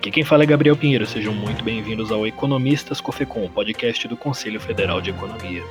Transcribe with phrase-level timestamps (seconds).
[0.00, 4.58] Aqui quem fala é Gabriel Pinheiro, sejam muito bem-vindos ao Economistas Cofecom, podcast do Conselho
[4.58, 5.62] Federal de Economia.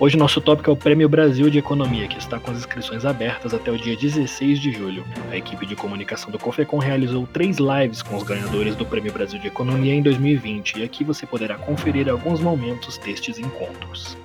[0.00, 3.52] Hoje nosso tópico é o Prêmio Brasil de Economia, que está com as inscrições abertas
[3.52, 5.04] até o dia 16 de julho.
[5.30, 9.38] A equipe de comunicação do Cofecom realizou três lives com os ganhadores do Prêmio Brasil
[9.38, 14.16] de Economia em 2020 e aqui você poderá conferir alguns momentos destes encontros.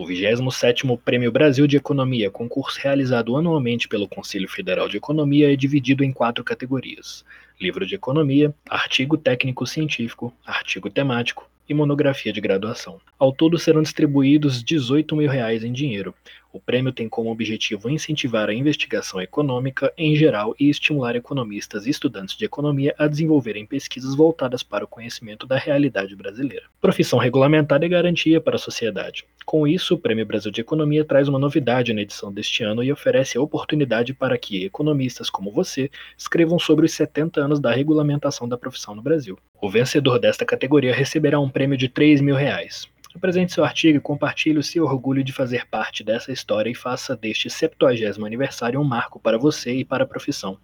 [0.00, 5.54] O 27º Prêmio Brasil de Economia, concurso realizado anualmente pelo Conselho Federal de Economia, é
[5.54, 7.22] dividido em quatro categorias:
[7.60, 12.98] livro de economia, artigo técnico científico, artigo temático e monografia de graduação.
[13.18, 16.14] Ao todo serão distribuídos 18 mil reais em dinheiro,
[16.52, 21.90] o prêmio tem como objetivo incentivar a investigação econômica em geral e estimular economistas e
[21.90, 26.64] estudantes de economia a desenvolverem pesquisas voltadas para o conhecimento da realidade brasileira.
[26.80, 29.24] Profissão regulamentada e garantia para a sociedade.
[29.46, 32.92] Com isso, o Prêmio Brasil de Economia traz uma novidade na edição deste ano e
[32.92, 38.48] oferece a oportunidade para que economistas como você escrevam sobre os 70 anos da regulamentação
[38.48, 39.38] da profissão no Brasil.
[39.60, 42.88] O vencedor desta categoria receberá um prêmio de 3 mil reais.
[43.14, 47.16] Apresente seu artigo e compartilhe o seu orgulho de fazer parte dessa história e faça
[47.16, 50.58] deste 70 aniversário um marco para você e para a profissão.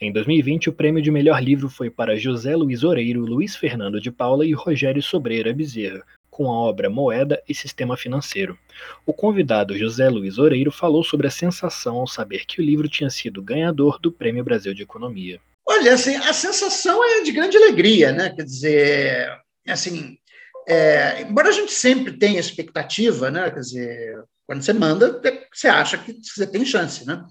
[0.00, 4.10] Em 2020, o prêmio de melhor livro foi para José Luiz Oreiro, Luiz Fernando de
[4.10, 8.58] Paula e Rogério Sobreira Bezerra, com a obra Moeda e Sistema Financeiro.
[9.04, 13.10] O convidado José Luiz Oreiro falou sobre a sensação ao saber que o livro tinha
[13.10, 15.38] sido ganhador do Prêmio Brasil de Economia.
[15.66, 18.30] Olha, assim, a sensação é de grande alegria, né?
[18.30, 20.16] Quer dizer, assim,
[20.68, 23.50] é, embora a gente sempre tenha expectativa, né?
[23.50, 25.20] Quer dizer, quando você manda,
[25.52, 27.24] você acha que você tem chance, né?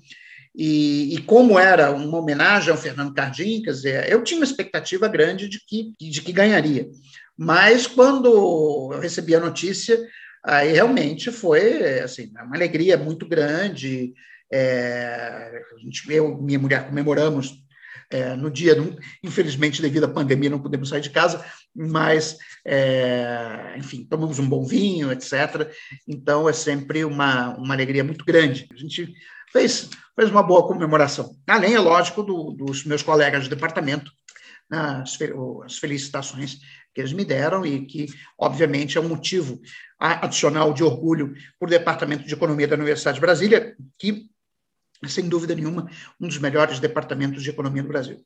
[0.55, 5.07] E, e, como era uma homenagem ao Fernando Cardim, quer dizer, eu tinha uma expectativa
[5.07, 6.89] grande de que, de que ganharia.
[7.38, 9.97] Mas quando eu recebi a notícia,
[10.44, 14.13] aí realmente foi assim, uma alegria muito grande.
[14.51, 17.53] É, a gente, eu e minha mulher comemoramos
[18.09, 18.75] é, no dia,
[19.24, 24.66] infelizmente, devido à pandemia, não podemos sair de casa, mas, é, enfim, tomamos um bom
[24.66, 25.72] vinho, etc.
[26.08, 28.68] Então, é sempre uma, uma alegria muito grande.
[28.74, 29.14] A gente
[29.52, 31.36] fez, fez uma boa comemoração.
[31.47, 34.12] Além, é lógico, do, dos meus colegas de departamento,
[34.72, 35.18] as,
[35.66, 36.58] as felicitações
[36.94, 39.59] que eles me deram e que, obviamente, é um motivo
[40.00, 44.30] adicional de orgulho para o Departamento de Economia da Universidade de Brasília, que
[45.07, 45.89] sem dúvida nenhuma,
[46.19, 48.19] um dos melhores departamentos de economia do Brasil.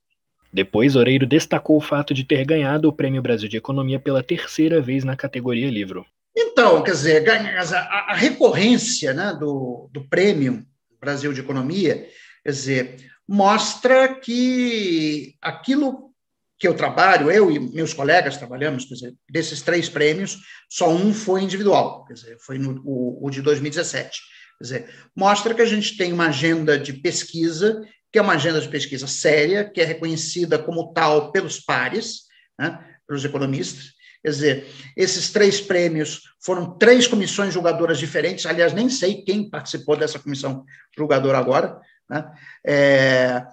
[0.52, 4.80] Depois, Oreiro destacou o fato de ter ganhado o Prêmio Brasil de Economia pela terceira
[4.80, 6.06] vez na categoria livro.
[6.36, 10.64] Então, quer dizer, a, recorrência né, do, do Prêmio
[11.00, 12.08] Brasil de Economia,
[12.44, 16.14] quer dizer, mostra que aquilo
[16.60, 20.38] que eu trabalho, eu e meus colegas trabalhamos, quer dizer, desses três prêmios,
[20.70, 24.22] só um foi individual, quer dizer, foi no, o, o de 2017.
[24.64, 28.62] Quer dizer, mostra que a gente tem uma agenda de pesquisa, que é uma agenda
[28.62, 32.22] de pesquisa séria, que é reconhecida como tal pelos pares,
[32.58, 33.92] né, pelos economistas.
[34.24, 38.46] Quer dizer, esses três prêmios foram três comissões julgadoras diferentes.
[38.46, 40.64] Aliás, nem sei quem participou dessa comissão
[40.98, 41.78] julgadora agora.
[42.10, 42.26] Né?
[42.66, 43.46] É,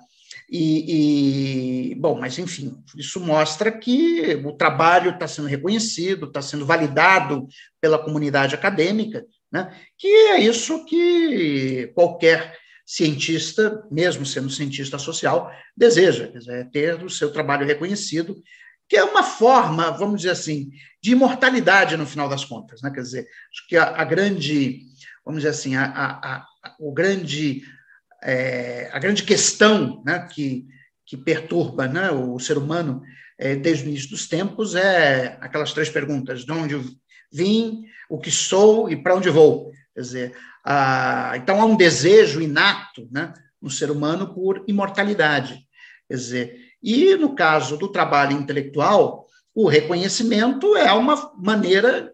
[0.49, 6.65] e, e, bom, mas enfim, isso mostra que o trabalho está sendo reconhecido, está sendo
[6.65, 7.49] validado
[7.81, 9.75] pela comunidade acadêmica, né?
[9.99, 17.05] que é isso que qualquer cientista, mesmo sendo cientista social, deseja, quer dizer, é ter
[17.05, 18.43] o seu trabalho reconhecido,
[18.89, 22.83] que é uma forma, vamos dizer assim, de imortalidade no final das contas.
[22.83, 22.91] Né?
[22.91, 24.81] Quer dizer, acho que a, a grande,
[25.25, 26.47] vamos dizer assim, a, a, a
[26.81, 27.63] o grande,
[28.23, 30.67] é, a grande questão né, que,
[31.07, 33.03] que perturba né, o ser humano
[33.39, 36.75] é, desde o início dos tempos é aquelas três perguntas: de onde
[37.33, 39.71] vim, o que sou e para onde vou.
[39.95, 45.67] Quer dizer, ah, então há um desejo inato né, no ser humano por imortalidade.
[46.09, 52.13] Quer dizer, e no caso do trabalho intelectual, o reconhecimento é uma maneira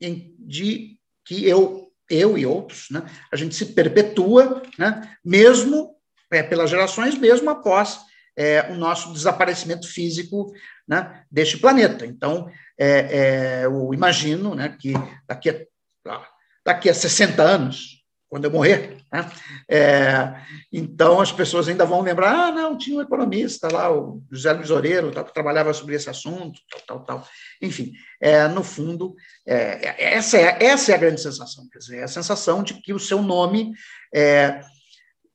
[0.00, 5.94] de que eu, eu e outros, né, a gente se perpetua, né, mesmo
[6.30, 8.00] é, pelas gerações, mesmo após
[8.36, 10.52] é, o nosso desaparecimento físico
[10.86, 12.06] né, deste planeta.
[12.06, 14.92] Então, é, é, eu imagino né, que
[15.26, 16.26] daqui a,
[16.64, 19.30] daqui a 60 anos, quando eu morrer, né,
[19.68, 20.34] é,
[20.72, 24.70] então as pessoas ainda vão lembrar: ah, não, tinha um economista lá, o José Luiz
[24.70, 27.28] Oreiro, que trabalhava sobre esse assunto, tal, tal, tal.
[27.62, 29.14] Enfim, é, no fundo,
[29.46, 32.92] é, essa, é, essa é a grande sensação, quer dizer, é a sensação de que
[32.92, 33.72] o seu nome
[34.12, 34.60] é,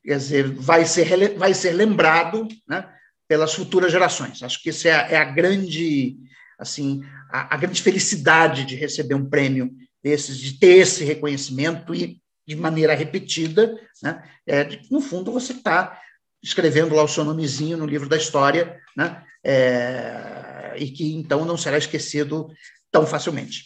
[0.03, 2.87] quer dizer, vai ser, vai ser lembrado né,
[3.29, 4.41] pelas futuras gerações.
[4.41, 6.17] Acho que essa é a, é a grande,
[6.57, 9.71] assim, a, a, grande felicidade de receber um prêmio
[10.03, 15.53] desses, de ter esse reconhecimento e de maneira repetida, né, é, de, no fundo você
[15.53, 16.01] está
[16.41, 19.23] escrevendo lá o seu nomezinho no livro da história, né?
[19.43, 22.49] É, e que então não será esquecido
[22.91, 23.65] tão facilmente.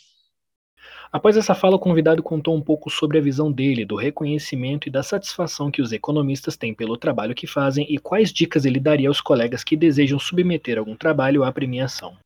[1.14, 4.92] Após essa fala, o convidado contou um pouco sobre a visão dele, do reconhecimento e
[4.92, 9.10] da satisfação que os economistas têm pelo trabalho que fazem e quais dicas ele daria
[9.10, 12.18] aos colegas que desejam submeter algum trabalho à premiação.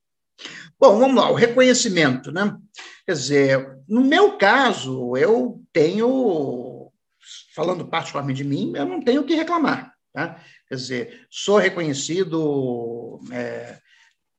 [0.79, 2.57] Bom, vamos lá, o reconhecimento, né?
[3.05, 6.89] Quer dizer, no meu caso, eu tenho,
[7.53, 10.41] falando particularmente de mim, eu não tenho o que reclamar, tá?
[10.69, 13.79] Quer dizer, sou reconhecido, é,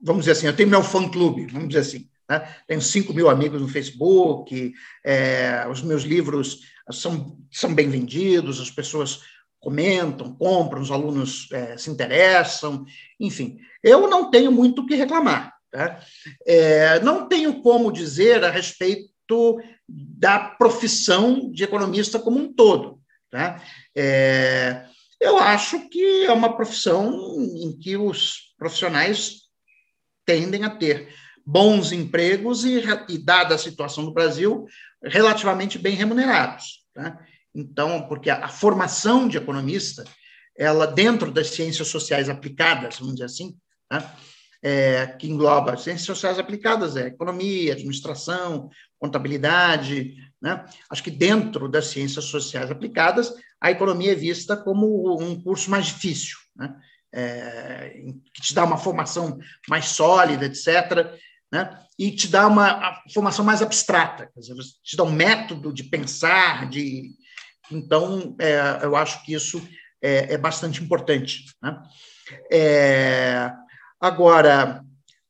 [0.00, 2.56] vamos dizer assim, eu tenho meu fã-clube, vamos dizer assim, né?
[2.66, 4.72] Tenho 5 mil amigos no Facebook,
[5.04, 6.60] é, os meus livros
[6.90, 9.22] são, são bem vendidos, as pessoas
[9.60, 12.84] comentam, compram, os alunos é, se interessam,
[13.19, 13.58] enfim.
[13.82, 15.54] Eu não tenho muito o que reclamar.
[15.70, 16.00] Tá?
[16.46, 19.58] É, não tenho como dizer a respeito
[19.88, 23.00] da profissão de economista como um todo.
[23.31, 23.62] Tá?
[23.94, 24.86] É,
[25.20, 29.48] eu acho que é uma profissão em que os profissionais
[30.24, 31.08] tendem a ter
[31.48, 34.66] bons empregos e, e, dada a situação do Brasil,
[35.02, 36.84] relativamente bem remunerados.
[36.92, 37.18] Tá?
[37.54, 40.04] Então, porque a, a, formação de economista,
[40.54, 43.56] ela dentro das ciências sociais aplicadas, vamos dizer assim,
[43.88, 44.14] tá?
[44.62, 48.68] é, que engloba ciências sociais aplicadas, é economia, administração,
[48.98, 50.66] contabilidade, né?
[50.90, 55.86] Acho que dentro das ciências sociais aplicadas, a economia é vista como um curso mais
[55.86, 56.76] difícil, né?
[57.10, 58.02] É,
[58.34, 61.18] que te dá uma formação mais sólida, etc
[61.50, 61.80] né?
[61.98, 67.10] e te dá uma formação mais abstrata, dizer, te dá um método de pensar, de
[67.70, 69.66] então é, eu acho que isso
[70.02, 71.44] é, é bastante importante.
[71.62, 71.82] Né?
[72.50, 73.52] É,
[74.00, 74.84] agora,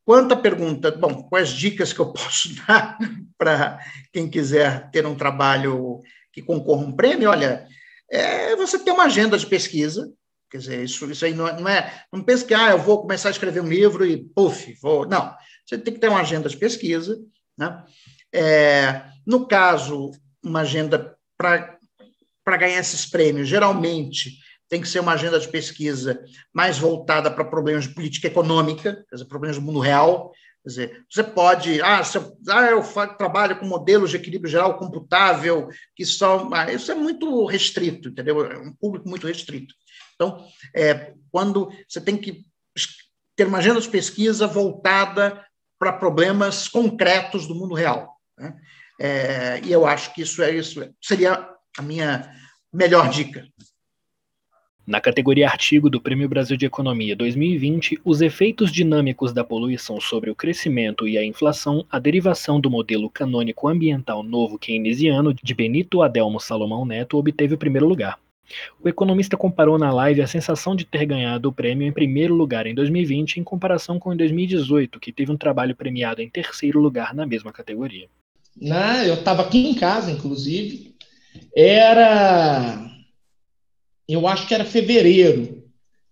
[0.05, 2.99] quanto à pergunta, bom, quais dicas que eu posso dar
[3.37, 3.79] para
[4.13, 7.31] quem quiser ter um trabalho que concorra um prêmio?
[7.31, 7.67] Olha,
[8.11, 10.13] é você ter uma agenda de pesquisa,
[10.51, 12.05] Quer dizer, isso, isso aí não é, não é.
[12.11, 15.07] Não pense que ah, eu vou começar a escrever um livro e puf, vou.
[15.07, 15.35] Não.
[15.69, 17.21] Você tem que ter uma agenda de pesquisa.
[17.57, 17.85] Né?
[18.33, 20.13] É, no caso,
[20.43, 26.79] uma agenda para ganhar esses prêmios, geralmente tem que ser uma agenda de pesquisa mais
[26.79, 30.33] voltada para problemas de política econômica, quer dizer, problemas do mundo real.
[30.63, 32.19] Quer dizer, você pode, ah, você,
[32.49, 32.83] ah eu
[33.17, 36.53] trabalho com modelos de equilíbrio geral computável, que são.
[36.53, 38.45] Ah, isso é muito restrito, entendeu?
[38.45, 39.75] É um público muito restrito.
[40.15, 42.45] Então, é, quando você tem que
[43.37, 45.43] ter uma agenda de pesquisa voltada
[45.79, 48.17] para problemas concretos do mundo real.
[48.37, 48.55] Né?
[49.01, 52.33] É, e eu acho que isso é isso seria a minha
[52.73, 53.47] melhor dica.
[54.89, 60.31] Na categoria Artigo do Prêmio Brasil de Economia 2020, os efeitos dinâmicos da poluição sobre
[60.31, 66.01] o crescimento e a inflação, a derivação do modelo canônico ambiental novo keynesiano de Benito
[66.01, 68.19] Adelmo Salomão Neto obteve o primeiro lugar.
[68.83, 72.67] O economista comparou na live a sensação de ter ganhado o prêmio em primeiro lugar
[72.67, 77.15] em 2020 em comparação com em 2018, que teve um trabalho premiado em terceiro lugar
[77.15, 78.09] na mesma categoria.
[78.61, 80.95] Não, eu estava aqui em casa, inclusive.
[81.55, 82.89] Era.
[84.09, 85.63] Eu acho que era fevereiro,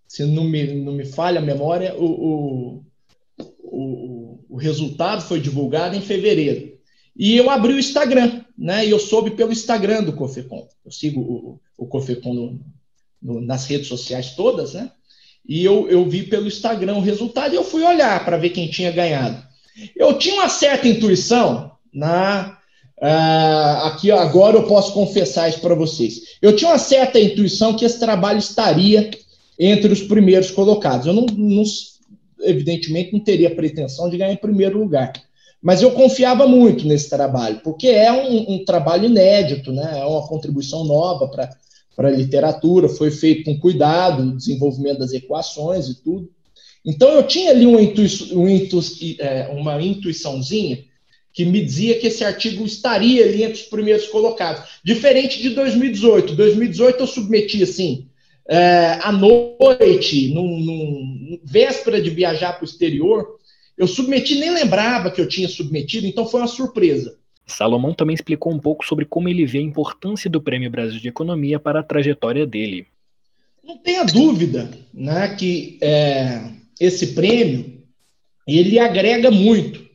[0.07, 2.85] se não me, não me falha a memória, o, o,
[3.59, 6.77] o, o resultado foi divulgado em fevereiro.
[7.15, 8.85] E eu abri o Instagram, né?
[8.85, 10.67] E eu soube pelo Instagram do Cofecom.
[10.83, 12.59] Eu sigo o, o Cofecom no,
[13.21, 14.91] no, nas redes sociais todas, né?
[15.47, 18.69] E eu, eu vi pelo Instagram o resultado e eu fui olhar para ver quem
[18.69, 19.41] tinha ganhado.
[19.95, 22.57] Eu tinha uma certa intuição na.
[22.99, 26.37] Uh, aqui agora eu posso confessar isso para vocês.
[26.41, 29.11] Eu tinha uma certa intuição que esse trabalho estaria
[29.57, 31.05] entre os primeiros colocados.
[31.05, 31.63] Eu não, não
[32.41, 35.13] evidentemente não teria pretensão de ganhar em primeiro lugar.
[35.61, 39.99] Mas eu confiava muito nesse trabalho, porque é um, um trabalho inédito, né?
[39.99, 45.87] é uma contribuição nova para a literatura, foi feito com cuidado no desenvolvimento das equações
[45.87, 46.29] e tudo.
[46.85, 48.79] Então eu tinha ali uma, um intu
[49.19, 50.85] é, uma intuiçãozinha
[51.33, 54.79] que me dizia que esse artigo estaria ali entre os primeiros colocados.
[54.83, 56.33] Diferente de 2018.
[56.33, 58.07] 2018 eu submeti assim,
[58.49, 63.36] é, à noite, num, num, véspera de viajar para o exterior,
[63.77, 67.17] eu submeti, nem lembrava que eu tinha submetido, então foi uma surpresa.
[67.45, 71.07] Salomão também explicou um pouco sobre como ele vê a importância do Prêmio Brasil de
[71.07, 72.87] Economia para a trajetória dele.
[73.63, 76.41] Não tenha dúvida né, que é,
[76.79, 77.83] esse prêmio
[78.47, 79.85] ele agrega muito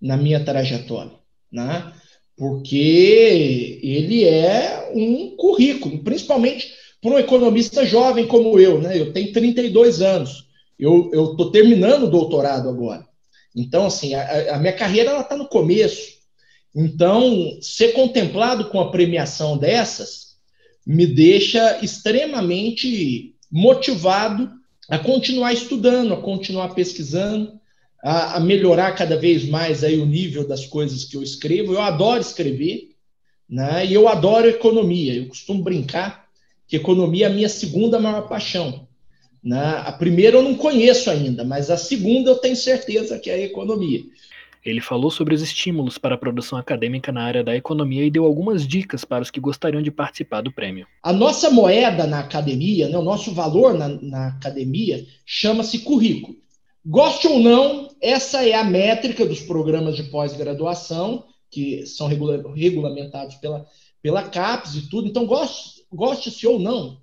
[0.00, 1.12] na minha trajetória,
[1.52, 1.92] né?
[2.36, 8.80] porque ele é um currículo, principalmente para um economista jovem como eu.
[8.80, 8.98] Né?
[8.98, 10.46] Eu tenho 32 anos,
[10.78, 13.09] eu estou terminando o doutorado agora.
[13.54, 16.20] Então, assim, a, a minha carreira está no começo.
[16.74, 20.36] Então, ser contemplado com a premiação dessas
[20.86, 24.50] me deixa extremamente motivado
[24.88, 27.60] a continuar estudando, a continuar pesquisando,
[28.02, 31.74] a, a, melhorar cada vez mais aí o nível das coisas que eu escrevo.
[31.74, 32.90] Eu adoro escrever,
[33.48, 33.84] né?
[33.84, 35.14] E eu adoro economia.
[35.14, 36.26] Eu costumo brincar
[36.66, 38.88] que economia é a minha segunda maior paixão.
[39.42, 39.82] Né?
[39.84, 43.38] A primeira eu não conheço ainda, mas a segunda eu tenho certeza que é a
[43.38, 44.02] economia.
[44.62, 48.26] Ele falou sobre os estímulos para a produção acadêmica na área da economia e deu
[48.26, 50.86] algumas dicas para os que gostariam de participar do prêmio.
[51.02, 56.36] A nossa moeda na academia, né, o nosso valor na, na academia, chama-se currículo.
[56.84, 63.36] Goste ou não, essa é a métrica dos programas de pós-graduação, que são regula regulamentados
[63.36, 63.66] pela,
[64.02, 65.08] pela CAPES e tudo.
[65.08, 66.98] Então, goste, goste-se ou não,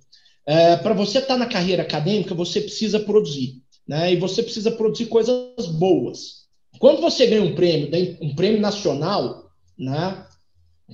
[0.48, 3.62] é, para você estar tá na carreira acadêmica, você precisa produzir.
[3.86, 4.14] Né?
[4.14, 6.46] E você precisa produzir coisas boas.
[6.78, 7.90] Quando você ganha um prêmio,
[8.22, 10.26] um prêmio nacional, né?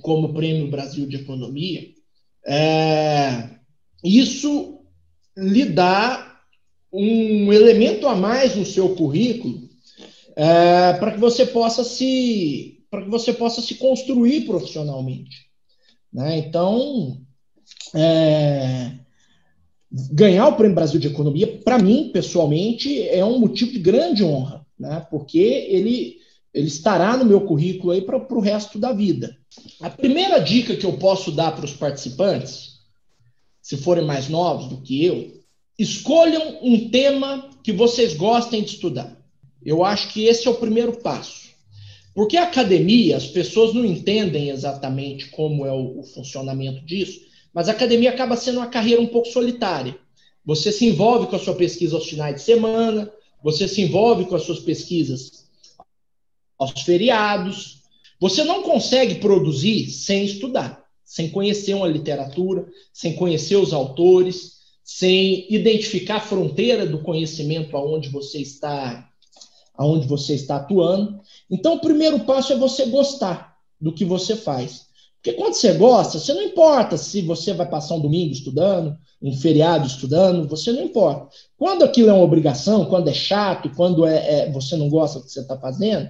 [0.01, 1.87] como o Prêmio Brasil de Economia,
[2.45, 3.49] é,
[4.03, 4.81] isso
[5.37, 6.37] lhe dá
[6.91, 9.69] um elemento a mais no seu currículo
[10.35, 15.49] é, para que você possa se para que você possa se construir profissionalmente.
[16.13, 16.39] Né?
[16.39, 17.21] Então,
[17.93, 19.04] é,
[19.91, 24.65] ganhar o Prêmio Brasil de Economia, para mim, pessoalmente, é um motivo de grande honra,
[24.77, 25.05] né?
[25.09, 26.17] porque ele,
[26.53, 29.37] ele estará no meu currículo aí para o resto da vida.
[29.81, 32.75] A primeira dica que eu posso dar para os participantes,
[33.61, 35.35] se forem mais novos do que eu,
[35.77, 39.17] Escolham um tema que vocês gostem de estudar.
[39.63, 41.49] Eu acho que esse é o primeiro passo.
[42.13, 47.19] Porque a academia, as pessoas não entendem exatamente como é o, o funcionamento disso,
[47.55, 49.97] mas a academia acaba sendo uma carreira um pouco solitária.
[50.45, 54.35] Você se envolve com a sua pesquisa aos finais de semana, você se envolve com
[54.35, 55.45] as suas pesquisas
[56.59, 57.79] aos feriados.
[58.19, 65.51] Você não consegue produzir sem estudar, sem conhecer uma literatura, sem conhecer os autores sem
[65.51, 69.09] identificar a fronteira do conhecimento aonde você está
[69.77, 71.19] aonde você está atuando.
[71.51, 74.85] Então, o primeiro passo é você gostar do que você faz.
[75.25, 79.35] Porque quando você gosta, você não importa se você vai passar um domingo estudando, um
[79.35, 81.29] feriado estudando, você não importa.
[81.57, 85.25] Quando aquilo é uma obrigação, quando é chato, quando é, é você não gosta do
[85.25, 86.07] que você está fazendo,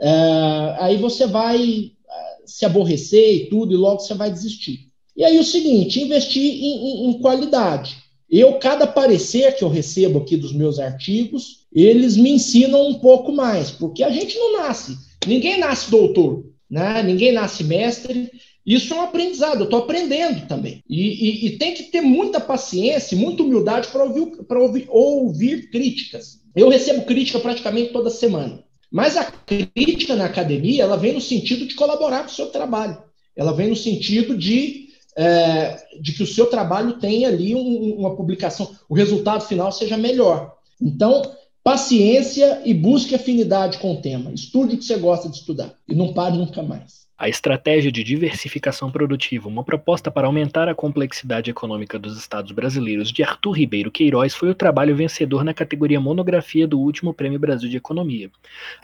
[0.00, 4.88] é, aí você vai é, se aborrecer e tudo, e logo você vai desistir.
[5.16, 7.96] E aí o seguinte, investir em, em, em qualidade.
[8.30, 13.32] Eu, cada parecer que eu recebo aqui dos meus artigos, eles me ensinam um pouco
[13.32, 14.96] mais, porque a gente não nasce,
[15.26, 17.02] ninguém nasce doutor, né?
[17.02, 18.30] ninguém nasce mestre.
[18.64, 20.82] Isso é um aprendizado, eu estou aprendendo também.
[20.88, 26.40] E, e, e, tem que ter muita paciência, muita humildade para ouvir, ouvir, ouvir críticas.
[26.56, 28.64] Eu recebo crítica praticamente toda semana.
[28.90, 33.02] Mas a crítica na academia, ela vem no sentido de colaborar com o seu trabalho.
[33.36, 34.84] Ela vem no sentido de
[35.16, 39.96] é, de que o seu trabalho tenha ali um, uma publicação, o resultado final seja
[39.96, 40.54] melhor.
[40.80, 41.22] Então,
[41.64, 44.30] paciência e busque afinidade com o tema.
[44.34, 47.04] Estude o que você gosta de estudar e não pare nunca mais.
[47.16, 53.10] A estratégia de diversificação produtiva, uma proposta para aumentar a complexidade econômica dos estados brasileiros
[53.10, 57.70] de Arthur Ribeiro Queiroz, foi o trabalho vencedor na categoria monografia do último Prêmio Brasil
[57.70, 58.30] de Economia.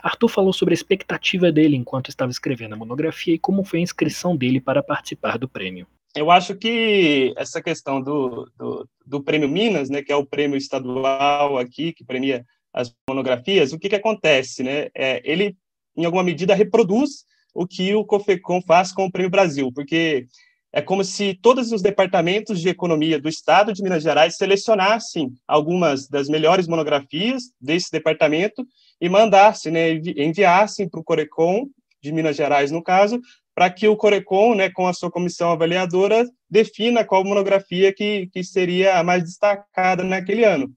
[0.01, 3.83] Arthur falou sobre a expectativa dele enquanto estava escrevendo a monografia e como foi a
[3.83, 9.47] inscrição dele para participar do prêmio eu acho que essa questão do, do, do, Prêmio
[9.47, 13.95] Minas, né, que é o prêmio estadual aqui, que premia as monografias, o que, que
[13.95, 14.63] acontece?
[14.63, 14.89] Né?
[14.95, 15.55] É, ele,
[15.95, 20.27] em alguma medida, reproduz o que o COFECOM faz com o Prêmio Brasil, porque
[20.73, 26.07] é como se todos os departamentos de economia do Estado de Minas Gerais selecionassem algumas
[26.07, 28.65] das melhores monografias desse departamento
[28.99, 31.67] e mandassem, né, enviassem para o Corecon
[32.01, 33.19] de Minas Gerais, no caso,
[33.53, 38.43] para que o Corecon, né, com a sua comissão avaliadora, defina qual monografia que, que
[38.43, 40.71] seria a mais destacada naquele ano.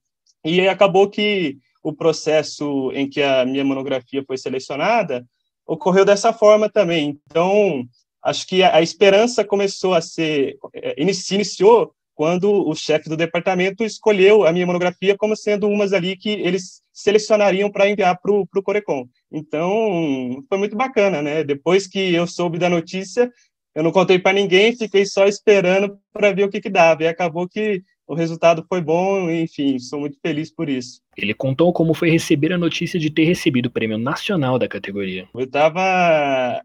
[0.45, 5.25] E acabou que o processo em que a minha monografia foi selecionada
[5.67, 7.21] ocorreu dessa forma também.
[7.27, 7.87] Então,
[8.23, 13.17] acho que a, a esperança começou a ser, é, se iniciou quando o chefe do
[13.17, 18.33] departamento escolheu a minha monografia como sendo umas ali que eles selecionariam para enviar para
[18.33, 19.07] o Corecon.
[19.31, 21.43] Então, foi muito bacana, né?
[21.45, 23.31] Depois que eu soube da notícia,
[23.75, 27.03] eu não contei para ninguém, fiquei só esperando para ver o que, que dava.
[27.03, 31.01] E acabou que o resultado foi bom, enfim, sou muito feliz por isso.
[31.17, 35.29] Ele contou como foi receber a notícia de ter recebido o prêmio nacional da categoria.
[35.35, 36.63] Eu estava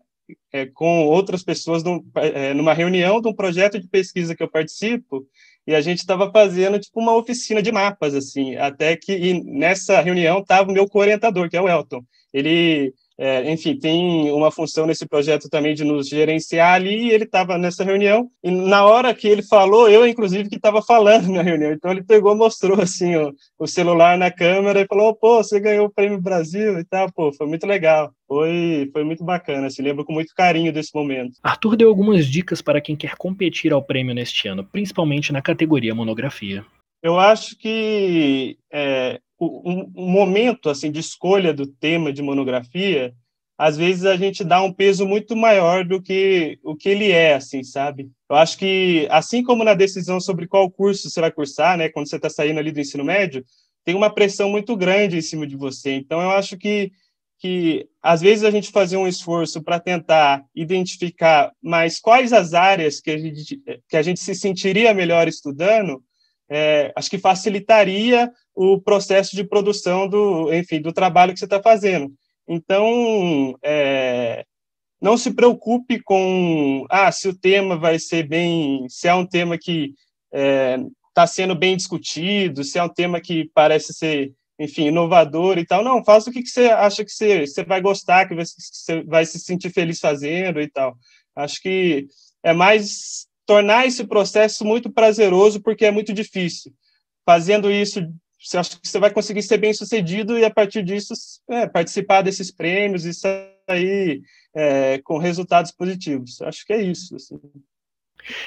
[0.51, 1.83] é, com outras pessoas
[2.15, 5.25] é, numa reunião de um projeto de pesquisa que eu participo,
[5.65, 10.39] e a gente estava fazendo tipo uma oficina de mapas assim, até que nessa reunião
[10.39, 12.03] estava o meu co-orientador, que é o Elton.
[12.33, 17.25] Ele é, enfim, tem uma função nesse projeto também de nos gerenciar ali, e ele
[17.25, 21.41] estava nessa reunião, e na hora que ele falou, eu, inclusive, que estava falando na
[21.41, 25.59] reunião, então ele pegou, mostrou, assim, o, o, celular na câmera e falou, pô, você
[25.59, 29.81] ganhou o Prêmio Brasil e tal, pô, foi muito legal, foi, foi muito bacana, se
[29.81, 31.33] assim, lembro com muito carinho desse momento.
[31.43, 35.93] Arthur deu algumas dicas para quem quer competir ao prêmio neste ano, principalmente na categoria
[35.93, 36.63] monografia.
[37.01, 43.13] Eu acho que é, um, um momento assim de escolha do tema de monografia,
[43.57, 47.33] às vezes a gente dá um peso muito maior do que o que ele é,
[47.33, 48.09] assim, sabe?
[48.29, 52.09] Eu acho que, assim como na decisão sobre qual curso você vai cursar, né, quando
[52.09, 53.43] você está saindo ali do ensino médio,
[53.83, 55.91] tem uma pressão muito grande em cima de você.
[55.93, 56.91] Então, eu acho que,
[57.37, 63.01] que às vezes, a gente fazer um esforço para tentar identificar mais quais as áreas
[63.01, 66.01] que a gente, que a gente se sentiria melhor estudando,
[66.49, 71.61] é, acho que facilitaria o processo de produção do, enfim, do trabalho que você está
[71.61, 72.11] fazendo.
[72.47, 74.43] Então, é,
[74.99, 79.57] não se preocupe com, ah, se o tema vai ser bem, se é um tema
[79.57, 79.93] que
[80.31, 80.77] está é,
[81.13, 85.83] tá sendo bem discutido, se é um tema que parece ser, enfim, inovador e tal.
[85.83, 89.25] Não, faça o que, que você acha que você, você vai gostar, que você vai
[89.25, 90.97] se sentir feliz fazendo e tal.
[91.35, 92.07] Acho que
[92.43, 96.71] é mais tornar esse processo muito prazeroso, porque é muito difícil.
[97.25, 97.99] Fazendo isso,
[98.39, 101.15] você acha que você vai conseguir ser bem sucedido e, a partir disso,
[101.49, 104.21] é, participar desses prêmios e sair
[104.55, 106.39] é, com resultados positivos.
[106.43, 107.15] Acho que é isso.
[107.15, 107.39] Assim.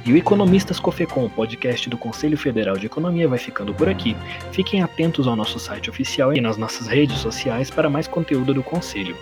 [0.05, 4.17] E o Economistas Cofecom, podcast do Conselho Federal de Economia, vai ficando por aqui.
[4.53, 8.63] Fiquem atentos ao nosso site oficial e nas nossas redes sociais para mais conteúdo do
[8.63, 9.17] Conselho.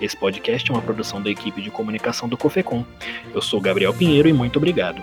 [0.00, 2.84] Esse podcast é uma produção da equipe de comunicação do Cofecom.
[3.32, 5.02] Eu sou Gabriel Pinheiro e muito obrigado.